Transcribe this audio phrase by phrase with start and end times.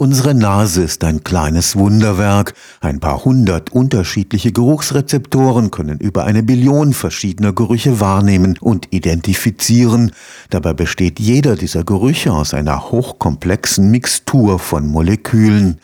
[0.00, 2.54] Unsere Nase ist ein kleines Wunderwerk.
[2.80, 10.12] Ein paar hundert unterschiedliche Geruchsrezeptoren können über eine Billion verschiedener Gerüche wahrnehmen und identifizieren.
[10.50, 15.80] Dabei besteht jeder dieser Gerüche aus einer hochkomplexen Mixtur von Molekülen.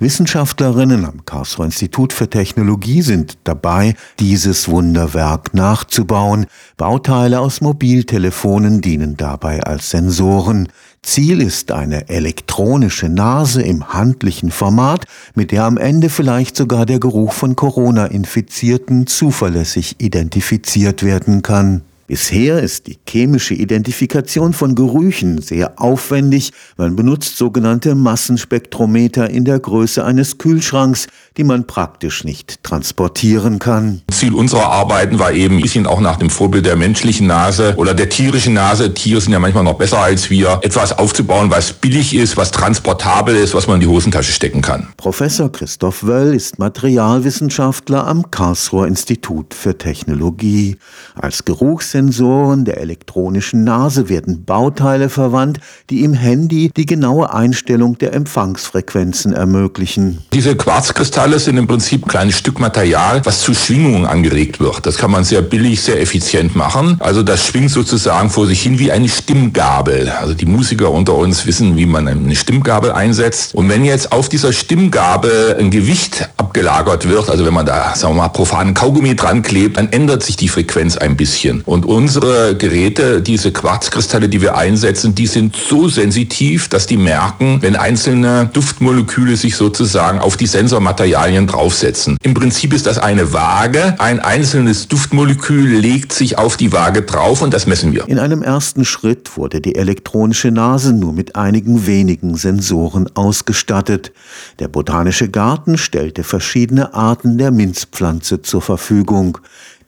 [0.00, 6.46] Wissenschaftlerinnen am Karlsruher Institut für Technologie sind dabei, dieses Wunderwerk nachzubauen.
[6.76, 10.68] Bauteile aus Mobiltelefonen dienen dabei als Sensoren.
[11.02, 15.04] Ziel ist eine elektronische Nase im handlichen Format,
[15.34, 21.82] mit der am Ende vielleicht sogar der Geruch von Corona-Infizierten zuverlässig identifiziert werden kann.
[22.08, 26.52] Bisher ist die chemische Identifikation von Gerüchen sehr aufwendig.
[26.78, 34.00] Man benutzt sogenannte Massenspektrometer in der Größe eines Kühlschranks, die man praktisch nicht transportieren kann.
[34.10, 37.92] Ziel unserer Arbeiten war eben ein bisschen auch nach dem Vorbild der menschlichen Nase oder
[37.92, 42.14] der tierischen Nase, Tiere sind ja manchmal noch besser als wir, etwas aufzubauen, was billig
[42.14, 44.88] ist, was transportabel ist, was man in die Hosentasche stecken kann.
[44.96, 50.78] Professor Christoph Wöll ist Materialwissenschaftler am Karlsruher Institut für Technologie.
[51.14, 55.58] Als Geruchs Sensoren der elektronischen Nase werden Bauteile verwandt,
[55.90, 60.18] die im Handy die genaue Einstellung der Empfangsfrequenzen ermöglichen.
[60.32, 64.86] Diese Quarzkristalle sind im Prinzip ein kleines Stück Material, was zu Schwingungen angeregt wird.
[64.86, 66.98] Das kann man sehr billig, sehr effizient machen.
[67.00, 70.08] Also das schwingt sozusagen vor sich hin wie eine Stimmgabel.
[70.20, 73.56] Also die Musiker unter uns wissen, wie man eine Stimmgabel einsetzt.
[73.56, 78.14] Und wenn jetzt auf dieser Stimmgabel ein Gewicht abgelagert wird, also wenn man da, sagen
[78.14, 81.62] wir mal, profanen Kaugummi dran klebt, dann ändert sich die Frequenz ein bisschen.
[81.62, 87.62] Und unsere Geräte, diese Quarzkristalle, die wir einsetzen, die sind so sensitiv, dass die merken,
[87.62, 92.18] wenn einzelne Duftmoleküle sich sozusagen auf die Sensormaterialien draufsetzen.
[92.22, 93.94] Im Prinzip ist das eine Waage.
[93.98, 98.06] Ein einzelnes Duftmolekül legt sich auf die Waage drauf und das messen wir.
[98.06, 104.12] In einem ersten Schritt wurde die elektronische Nase nur mit einigen wenigen Sensoren ausgestattet.
[104.58, 109.38] Der Botanische Garten stellte verschiedene Arten der Minzpflanze zur Verfügung.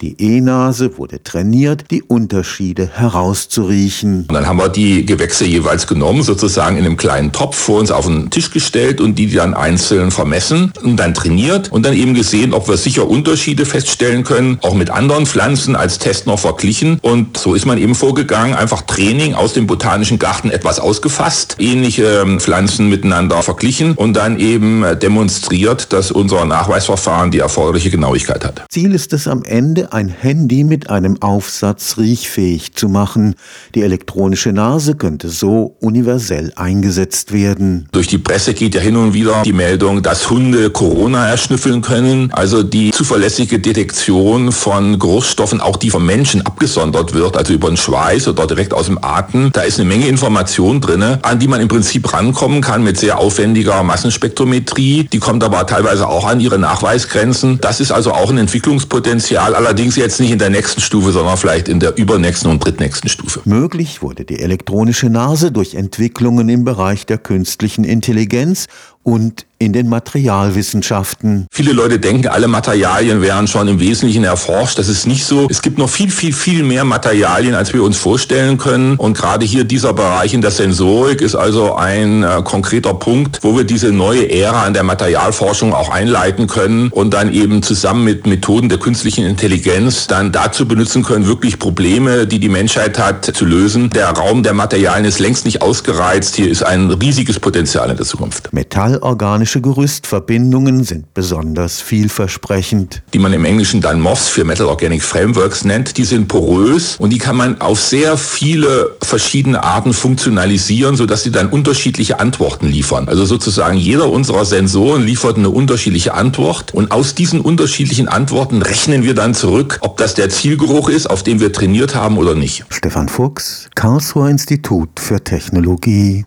[0.00, 4.24] Die E-Nase wurde trainiert, die Unterschiede herauszuriechen.
[4.28, 7.90] Und dann haben wir die Gewächse jeweils genommen, sozusagen in einem kleinen Topf vor uns
[7.90, 12.14] auf den Tisch gestellt und die dann einzeln vermessen und dann trainiert und dann eben
[12.14, 16.98] gesehen, ob wir sicher Unterschiede feststellen können, auch mit anderen Pflanzen als Test noch verglichen.
[17.02, 22.22] Und so ist man eben vorgegangen, einfach Training aus dem botanischen Garten etwas ausgefasst, ähnliche
[22.22, 28.46] ähm, Pflanzen miteinander verglichen und dann eben äh, demonstriert, dass unser Nachweisverfahren die erforderliche Genauigkeit
[28.46, 28.64] hat.
[28.70, 33.34] Ziel ist es am Ende, ein Handy mit einem Aufsatz riechfähig zu machen.
[33.74, 37.88] Die elektronische Nase könnte so universell eingesetzt werden.
[37.92, 42.30] Durch die Presse geht ja hin und wieder die Meldung, dass Hunde Corona erschnüffeln können.
[42.32, 47.76] Also die zuverlässige Detektion von Geruchsstoffen, auch die vom Menschen abgesondert wird, also über den
[47.76, 49.50] Schweiß oder direkt aus dem Atem.
[49.52, 53.18] Da ist eine Menge Information drin, an die man im Prinzip rankommen kann mit sehr
[53.18, 55.08] aufwendiger Massenspektrometrie.
[55.12, 57.58] Die kommt aber teilweise auch an ihre Nachweisgrenzen.
[57.60, 59.54] Das ist also auch ein Entwicklungspotenzial.
[59.54, 63.08] Allerdings Allerdings jetzt nicht in der nächsten Stufe, sondern vielleicht in der übernächsten und drittnächsten
[63.08, 63.40] Stufe.
[63.46, 68.66] Möglich wurde die elektronische Nase durch Entwicklungen im Bereich der künstlichen Intelligenz
[69.02, 71.46] und in den Materialwissenschaften.
[71.52, 74.78] Viele Leute denken, alle Materialien wären schon im Wesentlichen erforscht.
[74.78, 75.48] Das ist nicht so.
[75.50, 78.96] Es gibt noch viel, viel, viel mehr Materialien, als wir uns vorstellen können.
[78.96, 83.54] Und gerade hier dieser Bereich in der Sensorik ist also ein äh, konkreter Punkt, wo
[83.54, 88.26] wir diese neue Ära in der Materialforschung auch einleiten können und dann eben zusammen mit
[88.26, 93.44] Methoden der künstlichen Intelligenz dann dazu benutzen können, wirklich Probleme, die die Menschheit hat, zu
[93.44, 93.90] lösen.
[93.90, 96.34] Der Raum der Materialien ist längst nicht ausgereizt.
[96.36, 98.48] Hier ist ein riesiges Potenzial in der Zukunft.
[98.90, 103.02] Metallorganische Gerüstverbindungen sind besonders vielversprechend.
[103.12, 107.10] Die man im Englischen dann MOFs für Metal Organic Frameworks nennt, die sind porös und
[107.10, 113.06] die kann man auf sehr viele verschiedene Arten funktionalisieren, sodass sie dann unterschiedliche Antworten liefern.
[113.08, 119.04] Also sozusagen jeder unserer Sensoren liefert eine unterschiedliche Antwort und aus diesen unterschiedlichen Antworten rechnen
[119.04, 122.64] wir dann zurück, ob das der Zielgeruch ist, auf den wir trainiert haben oder nicht.
[122.70, 126.18] Stefan Fuchs, Karlsruher Institut für Technologie.